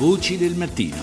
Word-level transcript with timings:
Voci 0.00 0.38
del 0.38 0.54
mattino. 0.54 0.96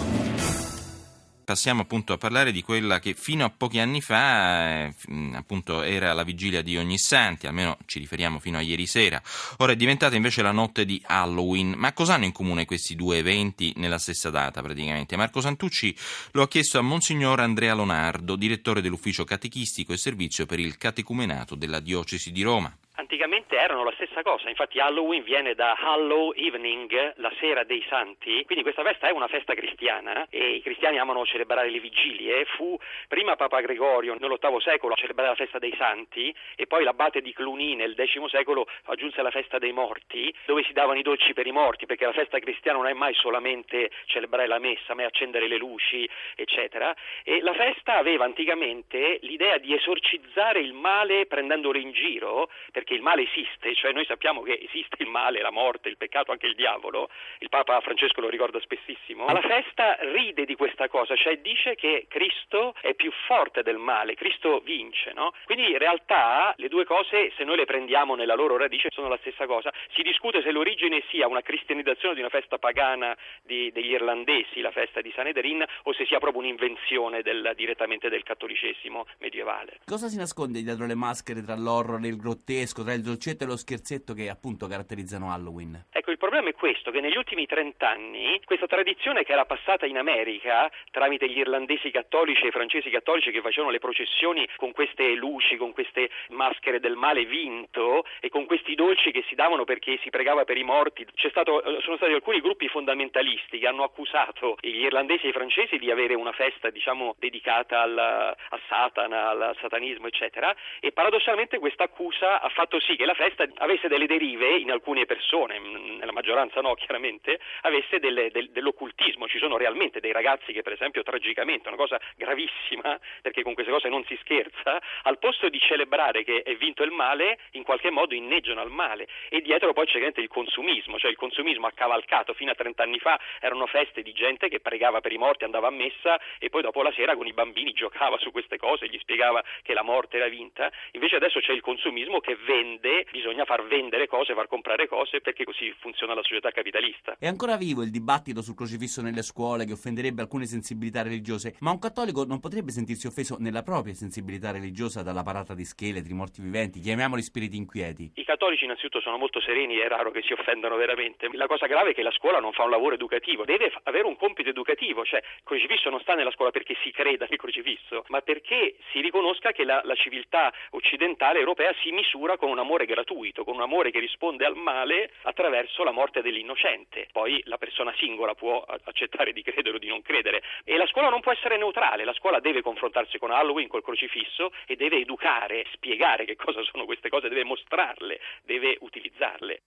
Passiamo 1.44 1.84
appunto 1.84 2.14
a 2.14 2.18
parlare 2.18 2.52
di 2.52 2.64
quella 2.64 2.98
che 2.98 3.14
fino 3.14 3.46
a 3.46 3.52
pochi 3.56 3.78
anni 3.78 4.02
fa 4.02 4.86
eh, 4.86 4.94
appunto 5.34 5.84
era 5.84 6.14
la 6.14 6.24
vigilia 6.24 6.64
di 6.64 6.78
ogni 6.78 6.98
santi, 6.98 7.46
almeno 7.46 7.78
ci 7.86 8.00
riferiamo 8.00 8.40
fino 8.40 8.58
a 8.58 8.62
ieri 8.62 8.88
sera. 8.88 9.22
Ora 9.58 9.74
è 9.74 9.76
diventata 9.76 10.16
invece 10.16 10.42
la 10.42 10.52
notte 10.52 10.84
di 10.84 11.00
Halloween. 11.06 11.76
Ma 11.78 11.94
cosa 11.94 12.16
hanno 12.16 12.26
in 12.26 12.32
comune 12.32 12.66
questi 12.66 12.96
due 12.96 13.20
eventi 13.20 13.72
nella 13.78 14.00
stessa 14.00 14.32
data 14.32 14.64
praticamente? 14.64 15.16
Marco 15.16 15.42
Santucci 15.42 15.96
lo 16.32 16.42
ha 16.42 16.48
chiesto 16.48 16.80
a 16.80 16.82
Monsignor 16.82 17.40
Andrea 17.40 17.76
Lonardo, 17.76 18.36
direttore 18.36 18.82
dell'ufficio 18.82 19.26
catechistico 19.26 19.94
e 19.94 19.98
servizio 19.98 20.48
per 20.48 20.60
il 20.60 20.76
catecumenato 20.80 21.54
della 21.54 21.82
diocesi 21.82 22.32
di 22.32 22.42
Roma 22.42 22.76
anticamente 22.98 23.56
erano 23.58 23.84
la 23.84 23.94
stessa 23.94 24.24
cosa, 24.24 24.50
infatti 24.50 24.80
Halloween 24.80 25.24
viene 25.24 25.54
da 25.54 25.74
Hallow 25.74 26.34
Evening, 26.36 27.14
la 27.18 27.32
sera 27.40 27.64
dei 27.64 27.84
santi, 27.90 28.44
quindi 28.46 28.64
questa 28.64 28.84
festa 28.84 29.08
è 29.08 29.12
una 29.12 29.28
festa 29.28 29.54
cristiana 29.54 30.28
e 30.30 30.56
i 30.56 30.62
cristiani 30.62 30.98
amano 30.98 31.26
celebrare 31.26 31.70
le 31.70 31.80
vigilie, 31.80 32.46
fu 32.46 32.78
prima 33.08 33.36
Papa 33.36 33.62
Gregorio 33.62 34.16
nell'VIII 34.18 34.62
secolo 34.62 34.94
a 34.94 34.98
celebrare 34.98 35.30
la 35.30 35.36
festa 35.36 35.60
dei 35.60 35.76
santi 35.78 36.34
e 36.56 36.66
poi 36.66 36.84
l'abate 36.84 37.22
di 37.22 37.34
Cluny 37.34 37.76
nel 37.76 37.96
X 37.96 38.24
secolo 38.26 38.68
aggiunse 38.86 39.22
la 39.22 39.32
festa 39.32 39.60
dei 39.60 39.72
morti, 39.72 40.34
dove 40.46 40.64
si 40.64 40.74
davano 40.74 40.98
i 40.98 41.04
dolci 41.04 41.34
per 41.34 41.46
i 41.46 41.52
morti, 41.52 41.86
perché 41.86 42.06
la 42.06 42.14
festa 42.14 42.40
cristiana 42.40 42.80
non 42.80 42.88
è 42.88 42.94
mai 42.94 43.14
solamente 43.14 43.92
celebrare 44.06 44.48
la 44.48 44.60
messa, 44.60 44.96
ma 44.96 45.04
è 45.04 45.06
accendere 45.06 45.48
le 45.48 45.58
luci, 45.58 46.10
eccetera, 46.36 46.96
e 47.24 47.42
la 47.42 47.54
festa 47.54 47.98
aveva 47.98 48.26
anticamente 48.26 49.20
l'idea 49.22 49.58
di 49.58 49.74
esorcizzare 49.74 50.60
il 50.60 50.74
male 50.74 51.28
prendendolo 51.28 51.78
in 51.78 51.92
giro, 51.92 52.50
perché 52.72 52.87
il 52.94 53.02
male 53.02 53.24
esiste, 53.24 53.74
cioè 53.76 53.92
noi 53.92 54.06
sappiamo 54.06 54.42
che 54.42 54.60
esiste 54.62 55.04
il 55.04 55.10
male, 55.10 55.42
la 55.42 55.52
morte, 55.52 55.90
il 55.90 55.98
peccato, 55.98 56.32
anche 56.32 56.48
il 56.48 56.56
diavolo, 56.56 57.10
il 57.40 57.50
Papa 57.50 57.80
Francesco 57.82 58.22
lo 58.22 58.30
ricorda 58.30 58.60
spessissimo, 58.60 59.26
ma 59.26 59.34
la 59.34 59.42
festa 59.42 59.98
ride 60.14 60.46
di 60.46 60.56
questa 60.56 60.88
cosa, 60.88 61.16
cioè 61.16 61.40
dice 61.40 61.76
che 61.76 62.06
Cristo 62.08 62.74
è 62.82 62.94
più 62.94 63.12
forte 63.28 63.64
del 63.64 63.78
male, 63.78 64.16
Cristo 64.16 64.60
vince, 64.60 65.14
no? 65.14 65.34
Quindi 65.46 65.72
in 65.72 65.78
realtà 65.78 66.54
le 66.58 66.68
due 66.68 66.86
cose, 66.86 67.32
se 67.36 67.44
noi 67.44 67.58
le 67.58 67.66
prendiamo 67.66 68.16
nella 68.16 68.36
loro 68.36 68.58
radice, 68.58 68.90
sono 68.92 69.08
la 69.08 69.18
stessa 69.18 69.46
cosa. 69.46 69.72
Si 69.94 70.02
discute 70.02 70.42
se 70.42 70.52
l'origine 70.52 71.04
sia 71.10 71.28
una 71.28 71.42
cristianizzazione 71.42 72.16
di 72.16 72.22
una 72.22 72.30
festa 72.30 72.58
pagana 72.58 73.16
di, 73.44 73.72
degli 73.72 73.92
irlandesi, 73.92 74.62
la 74.62 74.72
festa 74.72 75.02
di 75.02 75.12
San 75.16 75.28
Ederin, 75.28 75.66
o 75.84 75.94
se 75.94 76.06
sia 76.06 76.20
proprio 76.20 76.42
un'invenzione 76.42 77.22
del, 77.22 77.54
direttamente 77.56 78.10
del 78.10 78.24
cattolicesimo 78.24 79.06
medievale. 79.20 79.80
Cosa 79.86 80.08
si 80.08 80.18
nasconde 80.18 80.62
dietro 80.62 80.86
le 80.86 80.96
maschere 80.96 81.42
tra 81.42 81.56
l'horror 81.56 82.04
e 82.04 82.08
il 82.08 82.18
grottesco? 82.18 82.77
Grottesco, 82.78 82.84
tra 82.84 82.94
il 82.94 83.02
dolcetto 83.02 83.44
e 83.44 83.48
lo 83.48 83.58
scherzetto 83.58 84.14
che 84.14 84.30
appunto 84.30 84.68
caratterizzano 84.68 85.32
Halloween. 85.32 85.86
Ecco, 85.92 86.12
il 86.12 86.18
problema 86.18 86.50
è 86.50 86.54
questo, 86.54 86.92
che 86.92 87.02
negli 87.02 87.18
ultimi 87.18 87.46
trent'anni 87.46 88.42
questa 88.46 88.68
tradizione 88.68 89.24
che 89.24 89.32
era 89.32 89.46
passata 89.46 89.86
in 89.86 89.98
America 89.98 90.70
tramite 90.92 91.30
gli 91.30 91.38
irlandesi 91.38 91.90
cattolici 91.92 92.44
e 92.44 92.48
i 92.48 92.52
francesi 92.52 92.90
cattolici 92.90 93.32
che 93.32 93.42
facevano 93.42 93.72
le 93.72 93.80
processioni 93.80 94.48
con 94.56 94.72
queste 94.72 95.14
luci, 95.14 95.58
con 95.58 95.74
queste 95.74 96.10
maschere 96.30 96.80
del 96.80 96.96
male 96.96 97.26
vinto 97.26 98.06
e 98.20 98.30
con 98.30 98.46
questi 98.46 98.76
dolci 98.76 99.12
che 99.12 99.24
si 99.28 99.36
davano 99.36 99.64
perché 99.64 100.00
si 100.04 100.10
pregava 100.10 100.44
per 100.44 100.58
i 100.58 100.64
morti, 100.64 101.06
stato, 101.30 101.62
sono 101.82 101.98
stati 101.98 102.14
alcuni 102.14 102.42
gruppi 102.42 102.68
fondamentalisti 102.68 103.60
che 103.60 103.68
hanno 103.68 103.84
accusato 103.84 104.58
gli 104.62 104.84
irlandesi 104.84 105.26
e 105.26 105.30
i 105.30 105.34
francesi 105.34 105.78
di 105.78 105.92
avere 105.92 106.14
una 106.14 106.32
festa 106.32 106.70
diciamo 106.70 107.16
dedicata 107.18 107.82
al, 107.82 107.98
a 107.98 108.60
Satana, 108.68 109.30
al 109.30 109.56
satanismo 109.60 110.08
eccetera 110.08 110.54
e 110.80 110.92
paradossalmente 110.92 111.60
questa 111.60 111.84
accusa 111.84 112.42
ha 112.42 112.50
fatto 112.50 112.67
fatto 112.68 112.80
sì 112.82 112.98
che 112.98 113.06
la 113.06 113.14
festa 113.14 113.48
avesse 113.60 113.88
delle 113.88 114.08
derive 114.08 114.58
in 114.58 114.72
alcune 114.72 115.06
persone, 115.06 115.58
nella 115.58 116.12
maggioranza 116.12 116.60
no 116.60 116.76
chiaramente, 116.76 117.40
avesse 117.62 118.00
delle, 118.00 118.30
del, 118.30 118.52
dell'occultismo. 118.52 119.28
Ci 119.28 119.40
sono 119.40 119.56
realmente 119.56 120.02
dei 120.02 120.12
ragazzi 120.12 120.52
che 120.52 120.62
per 120.62 120.74
esempio 120.74 121.02
tragicamente, 121.02 121.70
una 121.70 121.78
cosa 121.78 122.00
gravissima, 122.18 123.00
perché 123.24 123.42
con 123.42 123.54
queste 123.54 123.72
cose 123.72 123.88
non 123.88 124.04
si 124.04 124.18
scherza, 124.22 124.82
al 125.04 125.18
posto 125.18 125.48
di 125.48 125.60
celebrare 125.60 126.24
che 126.26 126.42
è 126.44 126.56
vinto 126.56 126.84
il 126.84 126.92
male, 126.92 127.40
in 127.52 127.64
qualche 127.64 127.90
modo 127.90 128.14
inneggiano 128.14 128.60
al 128.60 128.70
male. 128.70 129.08
E 129.30 129.42
dietro 129.42 129.72
poi 129.72 129.86
c'è 129.86 130.06
il 130.16 130.28
consumismo, 130.28 131.00
cioè 131.00 131.10
il 131.10 131.18
consumismo 131.18 131.68
accavalcato 131.68 132.34
fino 132.34 132.52
a 132.52 132.56
30 132.56 132.84
anni 132.84 133.00
fa 133.00 133.18
erano 133.40 133.66
feste 133.68 134.02
di 134.02 134.12
gente 134.12 134.50
che 134.50 134.60
pregava 134.60 135.00
per 135.00 135.14
i 135.14 135.18
morti, 135.18 135.46
andava 135.46 135.68
a 135.68 135.72
messa 135.72 136.20
e 136.40 136.50
poi 136.50 136.62
dopo 136.62 136.82
la 136.82 136.92
sera 136.92 137.16
con 137.16 137.28
i 137.28 137.34
bambini 137.34 137.72
giocava 137.72 138.18
su 138.18 138.32
queste 138.32 138.58
cose, 138.58 138.90
gli 138.90 138.98
spiegava 139.00 139.42
che 139.62 139.74
la 139.74 139.84
morte 139.84 140.18
era 140.18 140.28
vinta. 140.28 140.70
Invece 140.92 141.16
adesso 141.16 141.40
c'è 141.40 141.54
il 141.54 141.62
consumismo 141.62 142.20
che 142.20 142.36
vede 142.36 142.57
vende, 142.58 143.06
bisogna 143.12 143.46
far 143.46 143.66
vendere 143.66 144.08
cose, 144.08 144.34
far 144.34 144.48
comprare 144.48 144.88
cose 144.88 145.22
perché 145.22 145.44
così 145.44 145.74
funziona 145.80 146.14
la 146.14 146.24
società 146.24 146.52
capitalista. 146.52 147.16
È 147.20 147.28
ancora 147.28 147.58
vivo 147.58 147.84
il 147.84 147.92
dibattito 147.92 148.42
sul 148.42 148.56
crocifisso 148.56 149.02
nelle 149.02 149.22
scuole 149.22 149.66
che 149.66 149.74
offenderebbe 149.74 150.22
alcune 150.22 150.46
sensibilità 150.46 151.02
religiose, 151.04 151.56
ma 151.60 151.72
un 151.72 151.80
cattolico 151.80 152.26
non 152.26 152.40
potrebbe 152.40 152.72
sentirsi 152.72 153.08
offeso 153.08 153.38
nella 153.40 153.62
propria 153.62 153.94
sensibilità 153.94 154.52
religiosa 154.52 155.04
dalla 155.04 155.24
parata 155.24 155.54
di 155.54 155.66
scheletri, 155.66 156.14
morti 156.14 156.42
viventi, 156.42 156.80
chiamiamoli 156.80 157.22
spiriti 157.22 157.58
inquieti. 157.58 158.12
I 158.16 158.26
cattolici 158.26 158.64
innanzitutto 158.64 159.02
sono 159.02 159.18
molto 159.18 159.40
sereni, 159.40 159.78
è 159.78 159.88
raro 159.88 160.12
che 160.12 160.22
si 160.24 160.34
offendano 160.34 160.76
veramente. 160.76 161.30
La 161.34 161.48
cosa 161.48 161.68
grave 161.68 161.92
è 161.92 161.94
che 161.94 162.02
la 162.02 162.12
scuola 162.12 162.40
non 162.40 162.54
fa 162.54 162.64
un 162.64 162.72
lavoro 162.72 162.96
educativo, 162.96 163.46
deve 163.46 163.72
avere 163.84 164.08
un 164.08 164.16
compito 164.16 164.50
educativo, 164.50 165.04
cioè 165.06 165.20
il 165.20 165.44
crocifisso 165.44 165.90
non 165.90 166.00
sta 166.00 166.16
nella 166.16 166.32
scuola 166.32 166.52
perché 166.52 166.76
si 166.84 166.92
creda 166.92 167.26
nel 167.30 167.38
crocifisso, 167.38 168.06
ma 168.08 168.22
perché 168.22 168.76
si 168.92 169.02
riconosca 169.02 169.52
che 169.52 169.64
la, 169.64 169.82
la 169.84 169.96
civiltà 169.96 170.52
occidentale 170.72 171.40
europea 171.40 171.74
si 171.82 171.92
misura 171.92 172.38
con 172.38 172.47
con 172.48 172.58
un 172.58 172.64
amore 172.64 172.86
gratuito, 172.86 173.44
con 173.44 173.56
un 173.56 173.62
amore 173.62 173.92
che 173.92 174.00
risponde 174.00 174.46
al 174.46 174.56
male 174.56 175.12
attraverso 175.24 175.84
la 175.84 175.92
morte 175.92 176.22
dell'innocente. 176.22 177.10
Poi 177.12 177.42
la 177.46 177.58
persona 177.58 177.94
singola 177.98 178.36
può 178.36 178.64
accettare 178.86 179.34
di 179.34 179.42
credere 179.42 179.76
o 179.76 179.80
di 179.80 179.90
non 179.90 180.02
credere 180.02 180.42
e 180.64 180.78
la 180.78 180.88
scuola 180.88 181.10
non 181.10 181.20
può 181.20 181.34
essere 181.34 181.58
neutrale, 181.58 182.06
la 182.06 182.14
scuola 182.14 182.40
deve 182.40 182.62
confrontarsi 182.62 183.18
con 183.18 183.32
Halloween, 183.32 183.68
col 183.68 183.84
crocifisso 183.84 184.54
e 184.66 184.78
deve 184.78 185.00
educare, 185.00 185.66
spiegare 185.74 186.24
che 186.24 186.38
cosa 186.38 186.64
sono 186.64 186.86
queste 186.86 187.10
cose, 187.10 187.28
deve 187.28 187.44
mostrarle, 187.44 188.18
deve 188.44 188.78
utilizzarle. 188.80 189.62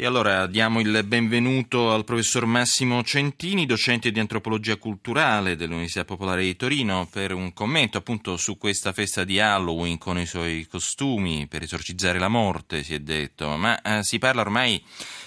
E 0.00 0.06
allora 0.06 0.46
diamo 0.46 0.78
il 0.78 1.02
benvenuto 1.04 1.90
al 1.90 2.04
professor 2.04 2.46
Massimo 2.46 3.02
Centini, 3.02 3.66
docente 3.66 4.12
di 4.12 4.20
antropologia 4.20 4.76
culturale 4.76 5.56
dell'Università 5.56 6.04
Popolare 6.04 6.42
di 6.42 6.54
Torino, 6.54 7.08
per 7.10 7.32
un 7.32 7.52
commento 7.52 7.98
appunto 7.98 8.36
su 8.36 8.58
questa 8.58 8.92
festa 8.92 9.24
di 9.24 9.40
Halloween 9.40 9.98
con 9.98 10.16
i 10.16 10.24
suoi 10.24 10.68
costumi 10.70 11.48
per 11.48 11.62
esorcizzare 11.62 12.20
la 12.20 12.28
morte, 12.28 12.84
si 12.84 12.94
è 12.94 13.00
detto. 13.00 13.56
Ma 13.56 13.82
eh, 13.82 14.04
si 14.04 14.20
parla 14.20 14.42
ormai 14.42 14.80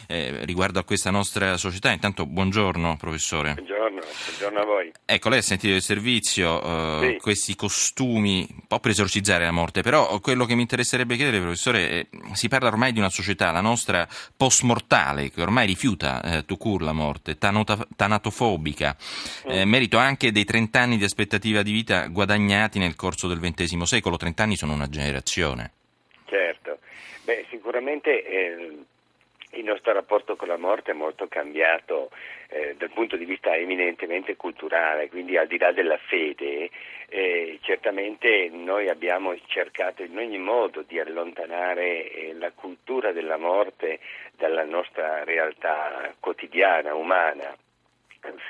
eh, 0.08 0.46
riguardo 0.46 0.80
a 0.80 0.86
questa 0.86 1.12
nostra 1.12 1.58
società. 1.58 1.92
Intanto 1.92 2.26
buongiorno 2.26 2.96
professore. 2.96 3.56
Buongiorno, 3.56 4.00
buongiorno 4.28 4.60
a 4.62 4.66
voi. 4.66 4.92
Ecco, 5.04 5.28
lei 5.28 5.40
ha 5.40 5.44
sentito 5.44 5.74
il 5.74 5.82
servizio, 5.82 7.02
eh, 7.02 7.10
sì. 7.10 7.18
questi 7.20 7.56
costumi, 7.58 8.48
un 8.50 8.68
po' 8.68 8.80
per 8.80 8.92
esorcizzare 8.92 9.44
la 9.44 9.52
morte, 9.52 9.82
però 9.82 10.18
quello 10.22 10.46
che 10.46 10.56
mi 10.56 10.62
interesserebbe 10.62 11.18
chiedere 11.18 11.42
professore, 11.42 12.08
si 12.36 12.48
parla 12.48 12.70
ormai 12.70 12.94
di 12.94 13.00
una 13.00 13.10
società, 13.10 13.52
la 13.52 13.60
nostra 13.60 14.08
post 14.38 14.60
mortale 14.64 15.30
che 15.30 15.42
ormai 15.42 15.66
rifiuta 15.66 16.22
eh, 16.22 16.46
to 16.46 16.58
cure 16.58 16.84
la 16.84 16.94
morte, 16.94 17.38
tanota, 17.38 17.78
tanatofobica, 17.96 18.96
eh, 19.46 19.66
mm. 19.66 19.70
merito 19.70 19.98
anche 19.98 20.32
dei 20.32 20.44
30 20.44 20.80
anni 20.80 20.98
di 20.98 21.04
aspettativa 21.04 21.62
di 21.62 21.72
vita 21.72 22.08
guadagnati 22.08 22.80
nel 22.80 22.96
corso 22.96 23.28
del 23.28 23.40
XX 23.40 23.82
secolo. 23.84 24.18
30 24.18 24.44
anni 24.44 24.56
sono 24.56 24.74
una 24.74 24.88
generazione. 24.88 25.72
Certo, 26.26 26.80
Beh, 27.24 27.46
sicuramente 27.50 28.24
eh, 28.26 28.78
il 29.52 29.64
nostro 29.64 29.92
rapporto 29.94 30.36
con 30.36 30.48
la 30.48 30.58
morte 30.58 30.92
è 30.92 30.94
molto 30.94 31.28
cambiato 31.28 32.10
eh, 32.48 32.76
dal 32.78 32.92
punto 32.92 33.16
di 33.18 33.26
vista 33.26 33.56
eminentemente 33.56 34.36
culturale, 34.36 35.10
quindi 35.10 35.38
al 35.38 35.48
di 35.48 35.58
là 35.58 35.72
della 35.72 35.98
fede, 35.98 36.46
eh, 36.46 36.72
certamente 37.82 38.48
noi 38.54 38.90
abbiamo 38.90 39.36
cercato 39.48 40.04
in 40.04 40.16
ogni 40.16 40.38
modo 40.38 40.84
di 40.84 41.00
allontanare 41.00 42.12
eh, 42.12 42.34
la 42.36 42.52
cultura 42.52 43.12
della 43.12 43.38
morte 43.38 44.00
dalla 44.38 44.64
nostra 44.64 45.24
realtà 45.24 46.14
quotidiana, 46.20 46.94
umana 46.94 47.58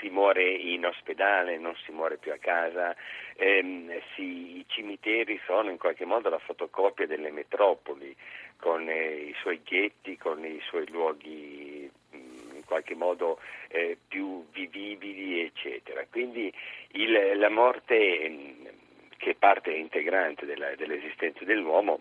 si 0.01 0.09
muore 0.09 0.43
in 0.43 0.85
ospedale, 0.85 1.57
non 1.57 1.73
si 1.85 1.93
muore 1.93 2.17
più 2.17 2.33
a 2.33 2.37
casa, 2.41 2.93
ehm, 3.37 4.01
si, 4.15 4.57
i 4.57 4.65
cimiteri 4.67 5.39
sono 5.45 5.69
in 5.69 5.77
qualche 5.77 6.03
modo 6.03 6.27
la 6.27 6.39
fotocopia 6.39 7.07
delle 7.07 7.31
metropoli, 7.31 8.13
con 8.57 8.89
eh, 8.89 9.29
i 9.29 9.35
suoi 9.39 9.61
ghetti, 9.63 10.17
con 10.17 10.43
i 10.43 10.59
suoi 10.67 10.89
luoghi 10.89 11.89
mm, 12.13 12.55
in 12.57 12.65
qualche 12.65 12.95
modo 12.95 13.39
eh, 13.69 13.97
più 14.09 14.45
vivibili, 14.51 15.39
eccetera. 15.39 16.05
Quindi 16.09 16.53
il, 16.91 17.37
la 17.37 17.49
morte, 17.49 18.27
mm, 18.29 18.79
che 19.21 19.31
è 19.31 19.35
parte 19.35 19.71
integrante 19.71 20.47
della, 20.47 20.73
dell'esistenza 20.75 21.45
dell'uomo, 21.45 21.99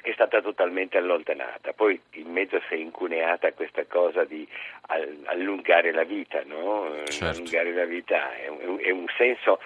è 0.00 0.12
stata 0.12 0.40
totalmente 0.40 0.96
allontanata. 0.98 1.72
Poi 1.72 2.00
in 2.12 2.30
mezzo 2.30 2.60
si 2.68 2.74
è 2.74 2.76
incuneata 2.76 3.52
questa 3.52 3.84
cosa 3.86 4.24
di 4.24 4.46
allungare 5.24 5.92
la 5.92 6.04
vita, 6.04 6.42
no? 6.44 7.02
certo. 7.06 7.40
Allungare 7.40 7.72
la 7.72 7.84
vita 7.86 8.36
è 8.36 8.48
un, 8.48 8.78
è 8.80 8.90
un 8.90 9.06
senso, 9.16 9.60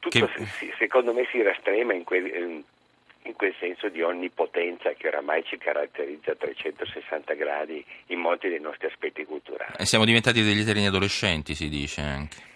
tutto 0.00 0.26
che... 0.26 0.72
secondo 0.78 1.12
me 1.12 1.28
si 1.30 1.40
rastrema 1.42 1.94
in, 1.94 2.02
que, 2.02 2.18
in 2.18 3.34
quel 3.34 3.54
senso 3.60 3.88
di 3.88 4.02
onnipotenza 4.02 4.92
che 4.94 5.06
oramai 5.06 5.44
ci 5.44 5.58
caratterizza 5.58 6.32
a 6.32 6.36
360 6.36 7.34
gradi 7.34 7.84
in 8.06 8.18
molti 8.18 8.48
dei 8.48 8.60
nostri 8.60 8.88
aspetti 8.88 9.24
culturali. 9.24 9.74
E 9.78 9.84
siamo 9.84 10.04
diventati 10.04 10.42
degli 10.42 10.60
eterni 10.60 10.86
adolescenti, 10.86 11.54
si 11.54 11.68
dice 11.68 12.00
anche. 12.00 12.54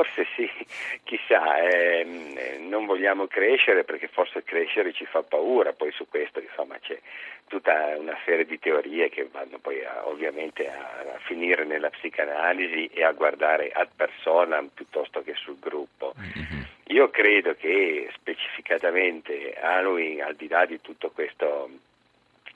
Forse 0.00 0.26
sì, 0.34 0.50
chissà, 1.04 1.58
ehm, 1.60 2.68
non 2.70 2.86
vogliamo 2.86 3.26
crescere 3.26 3.84
perché 3.84 4.08
forse 4.08 4.42
crescere 4.42 4.94
ci 4.94 5.04
fa 5.04 5.22
paura, 5.22 5.74
poi 5.74 5.92
su 5.92 6.08
questo 6.08 6.40
insomma 6.40 6.78
c'è 6.80 6.98
tutta 7.46 7.98
una 7.98 8.16
serie 8.24 8.46
di 8.46 8.58
teorie 8.58 9.10
che 9.10 9.28
vanno 9.30 9.58
poi 9.58 9.84
a, 9.84 10.08
ovviamente 10.08 10.70
a, 10.70 11.04
a, 11.16 11.18
finire 11.18 11.64
nella 11.64 11.90
psicanalisi 11.90 12.86
e 12.94 13.04
a 13.04 13.12
guardare 13.12 13.72
ad 13.72 13.88
personam 13.94 14.68
piuttosto 14.72 15.22
che 15.22 15.34
sul 15.34 15.58
gruppo. 15.58 16.14
Mm-hmm. 16.18 16.62
Io 16.84 17.10
credo 17.10 17.54
che 17.54 18.08
specificatamente 18.14 19.52
Halloween, 19.52 20.22
al 20.22 20.34
di 20.34 20.48
là 20.48 20.64
di 20.64 20.80
tutto 20.80 21.10
questo 21.10 21.68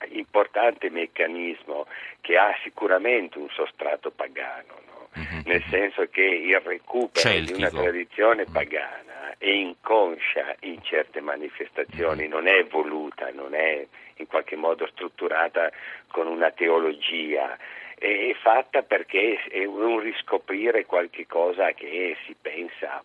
importante 0.09 0.89
meccanismo 0.89 1.85
che 2.21 2.37
ha 2.37 2.57
sicuramente 2.63 3.37
un 3.37 3.49
sostrato 3.49 4.09
pagano, 4.09 4.81
uh-huh. 5.15 5.41
nel 5.45 5.63
senso 5.69 6.07
che 6.09 6.23
il 6.23 6.59
recupero 6.59 7.29
Celtico. 7.29 7.57
di 7.57 7.63
una 7.63 7.69
tradizione 7.69 8.45
pagana 8.45 9.35
è 9.37 9.49
inconscia 9.49 10.55
in 10.61 10.81
certe 10.83 11.21
manifestazioni, 11.21 12.23
uh-huh. 12.23 12.29
non 12.29 12.47
è 12.47 12.63
voluta, 12.65 13.29
non 13.31 13.53
è 13.55 13.85
in 14.17 14.27
qualche 14.27 14.55
modo 14.55 14.87
strutturata 14.87 15.71
con 16.07 16.27
una 16.27 16.51
teologia, 16.51 17.57
è 17.97 18.35
fatta 18.41 18.81
perché 18.81 19.41
è 19.49 19.65
un 19.65 19.99
riscoprire 19.99 20.85
qualche 20.85 21.25
cosa 21.25 21.71
che 21.71 22.15
si 22.25 22.35
pensa 22.39 23.03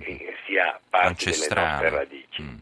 che 0.00 0.34
sia 0.46 0.78
parte 0.88 1.28
Ancestrale. 1.28 1.54
delle 1.54 1.70
nostre 1.70 1.90
radici. 1.90 2.42
Mm. 2.42 2.56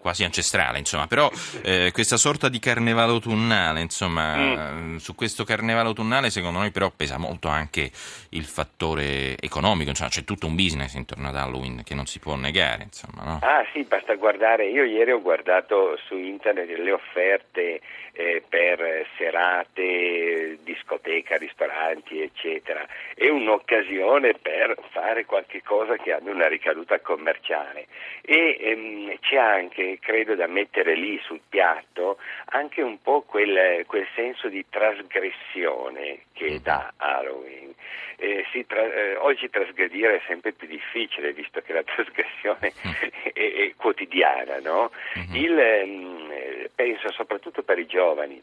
Quasi 0.00 0.24
ancestrale, 0.24 0.78
insomma, 0.78 1.06
però 1.06 1.30
eh, 1.62 1.90
questa 1.92 2.16
sorta 2.16 2.48
di 2.48 2.58
carnevale 2.58 3.10
autunnale, 3.10 3.80
insomma, 3.80 4.36
mm. 4.36 4.96
su 4.96 5.14
questo 5.14 5.44
carnevale 5.44 5.88
autunnale 5.88 6.30
secondo 6.30 6.60
noi 6.60 6.70
però 6.70 6.90
pesa 6.94 7.18
molto 7.18 7.48
anche 7.48 7.90
il 8.30 8.44
fattore 8.44 9.36
economico, 9.38 9.90
insomma, 9.90 10.10
c'è 10.10 10.24
tutto 10.24 10.46
un 10.46 10.54
business 10.54 10.94
intorno 10.94 11.28
ad 11.28 11.36
Halloween 11.36 11.82
che 11.84 11.94
non 11.94 12.06
si 12.06 12.20
può 12.20 12.36
negare, 12.36 12.84
insomma, 12.84 13.24
no? 13.24 13.38
Ah 13.42 13.66
sì, 13.72 13.82
basta 13.82 14.14
guardare, 14.14 14.68
io 14.68 14.84
ieri 14.84 15.10
ho 15.10 15.20
guardato 15.20 15.98
su 16.06 16.16
internet 16.16 16.78
le 16.78 16.92
offerte 16.92 17.80
eh, 18.18 18.42
per 18.48 19.06
serate, 19.16 20.58
discoteca, 20.64 21.36
ristoranti, 21.36 22.20
eccetera, 22.20 22.84
è 23.14 23.28
un'occasione 23.28 24.34
per 24.34 24.76
fare 24.90 25.24
qualche 25.24 25.62
cosa 25.62 25.96
che 25.96 26.12
abbia 26.12 26.32
una 26.32 26.48
ricaduta 26.48 26.98
commerciale 26.98 27.86
e 28.22 28.56
ehm, 28.60 29.18
c'è 29.20 29.36
anche, 29.36 29.87
credo, 30.00 30.34
da 30.34 30.46
mettere 30.46 30.94
lì 30.94 31.18
sul 31.24 31.40
piatto 31.48 32.18
anche 32.46 32.82
un 32.82 33.00
po' 33.00 33.22
quel, 33.22 33.84
quel 33.86 34.06
senso 34.14 34.48
di 34.48 34.64
trasgressione 34.68 36.20
che 36.32 36.50
mm-hmm. 36.50 36.62
dà 36.62 36.92
Halloween. 36.96 37.74
Eh, 38.16 38.44
tra- 38.66 38.92
eh, 38.92 39.16
oggi 39.16 39.48
trasgredire 39.48 40.16
è 40.16 40.22
sempre 40.26 40.52
più 40.52 40.66
difficile 40.66 41.32
visto 41.32 41.60
che 41.60 41.72
la 41.72 41.82
trasgressione 41.86 42.72
mm. 42.86 42.90
è, 43.32 43.52
è 43.52 43.74
quotidiana, 43.76 44.58
no? 44.58 44.90
Mm-hmm. 45.18 45.34
Il, 45.34 45.58
ehm, 45.58 46.68
penso 46.74 47.10
soprattutto 47.12 47.62
per 47.62 47.78
i 47.78 47.86
giovani 47.86 48.42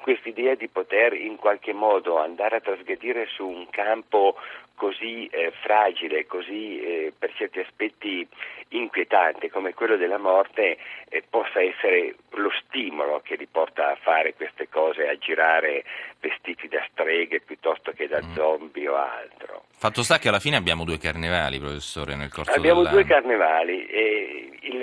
quest'idea 0.00 0.54
di 0.54 0.68
poter 0.68 1.12
in 1.14 1.36
qualche 1.36 1.72
modo 1.72 2.18
andare 2.18 2.56
a 2.56 2.60
trasgredire 2.60 3.26
su 3.26 3.46
un 3.46 3.68
campo 3.70 4.36
così 4.78 5.26
eh, 5.26 5.52
fragile, 5.60 6.26
così 6.26 6.80
eh, 6.80 7.12
per 7.18 7.34
certi 7.34 7.58
aspetti 7.58 8.26
inquietante 8.68 9.50
come 9.50 9.74
quello 9.74 9.96
della 9.96 10.18
morte 10.18 10.78
eh, 11.08 11.22
possa 11.28 11.60
essere 11.60 12.14
lo 12.30 12.50
stimolo 12.64 13.20
che 13.24 13.34
li 13.36 13.48
porta 13.50 13.90
a 13.90 13.98
fare 14.00 14.34
queste 14.34 14.68
cose, 14.68 15.08
a 15.08 15.16
girare 15.18 15.84
vestiti 16.20 16.68
da 16.68 16.84
streghe 16.92 17.40
piuttosto 17.40 17.92
che 17.92 18.06
da 18.06 18.22
mm. 18.22 18.32
zombie 18.34 18.88
o 18.88 18.96
altro. 18.96 19.64
Fatto 19.76 20.02
sta 20.02 20.18
che 20.18 20.28
alla 20.28 20.40
fine 20.40 20.56
abbiamo 20.56 20.84
due 20.84 20.98
carnevali, 20.98 21.58
professore, 21.58 22.14
nel 22.14 22.30
corso 22.30 22.50
abbiamo 22.50 22.82
dell'anno. 22.82 22.98
Abbiamo 22.98 23.24
due 23.26 23.36
carnevali 23.36 23.86
e 23.86 24.58
il, 24.62 24.77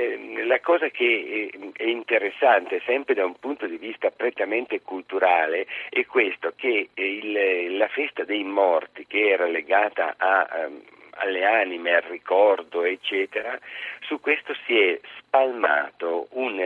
la 0.56 0.62
cosa 0.62 0.88
che 0.88 1.50
è, 1.52 1.84
è 1.84 1.86
interessante 1.86 2.82
sempre 2.86 3.14
da 3.14 3.26
un 3.26 3.38
punto 3.38 3.68
di 3.68 3.78
vista 3.78 4.10
prettamente 4.10 4.82
culturale 4.82 5.68
è 5.90 6.06
questo 6.06 6.54
che 6.56 6.90
il, 6.94 7.78
la 7.78 7.88
festa 7.90 8.24
dei 8.24 8.44
morti 8.44 9.06
che 9.06 9.28
era 9.28 9.48
legata 9.48 10.16
a, 10.18 10.66
um, 10.66 10.82
alle 11.18 11.46
anime, 11.46 11.96
al 11.96 12.04
ricordo, 12.04 12.84
eccetera, 12.84 13.58
su 14.02 14.20
questo 14.20 14.54
si 14.66 14.80
è 14.80 15.00
spalmato 15.18 16.28
un, 16.32 16.58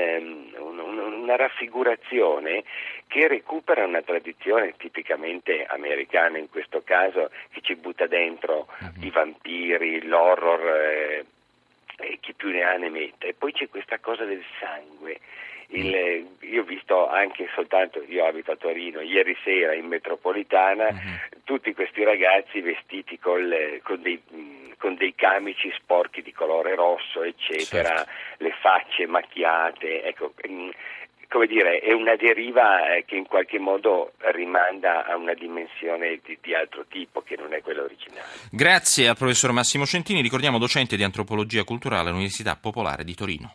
un, 0.57 0.79
una 0.79 1.35
raffigurazione 1.35 2.63
che 3.07 3.27
recupera 3.27 3.85
una 3.85 4.01
tradizione 4.01 4.75
tipicamente 4.77 5.65
americana 5.65 6.37
in 6.37 6.49
questo 6.49 6.81
caso, 6.83 7.31
che 7.51 7.61
ci 7.61 7.75
butta 7.75 8.05
dentro 8.07 8.67
uh-huh. 8.79 9.03
i 9.03 9.09
vampiri, 9.09 10.03
l'horror. 10.03 10.61
Eh, 10.61 11.25
chi 12.19 12.33
più 12.33 12.49
ne 12.49 12.63
ha 12.63 12.75
ne 12.75 12.89
metta. 12.89 13.27
E 13.27 13.33
poi 13.33 13.51
c'è 13.51 13.69
questa 13.69 13.99
cosa 13.99 14.23
del 14.25 14.43
sangue. 14.59 15.19
Il, 15.71 16.25
io 16.39 16.61
ho 16.61 16.65
visto 16.65 17.07
anche 17.07 17.47
soltanto, 17.53 18.03
io 18.07 18.25
abito 18.25 18.51
a 18.51 18.55
Torino, 18.55 19.01
ieri 19.01 19.37
sera 19.43 19.75
in 19.75 19.85
metropolitana, 19.85 20.87
uh-huh. 20.87 21.41
tutti 21.43 21.75
questi 21.75 22.03
ragazzi 22.03 22.59
vestiti 22.61 23.19
col, 23.19 23.79
con, 23.83 24.01
dei, 24.01 24.19
con, 24.79 24.95
dei, 24.95 25.13
camici 25.13 25.71
sporchi 25.77 26.23
di 26.23 26.31
colore 26.31 26.73
rosso, 26.73 27.21
eccetera, 27.21 27.97
certo. 27.97 28.11
le 28.37 28.55
facce 28.59 29.05
macchiate. 29.05 30.01
Ecco, 30.01 30.33
mm, 30.47 30.69
come 31.29 31.45
dire, 31.45 31.79
è 31.79 31.93
una 31.93 32.15
deriva 32.15 32.95
eh, 32.95 33.05
che 33.05 33.15
in 33.15 33.27
qualche 33.27 33.59
modo 33.59 34.13
rimanda 34.33 35.05
a 35.05 35.15
una 35.15 35.35
dimensione 35.35 36.19
di, 36.25 36.37
di, 36.41 36.55
altro 36.55 36.85
tipo 36.89 37.21
che 37.21 37.35
non 37.37 37.53
è 37.53 37.61
quella 37.61 37.83
originale. 37.83 38.25
Grazie 38.49 39.07
al 39.07 39.15
professor 39.15 39.51
Massimo 39.51 39.85
Centini, 39.85 40.21
ricordiamo 40.21 40.57
docente 40.57 40.97
di 40.97 41.03
antropologia 41.03 41.63
culturale 41.63 42.09
all'Università 42.09 42.57
Popolare 42.59 43.03
di 43.03 43.13
Torino. 43.13 43.47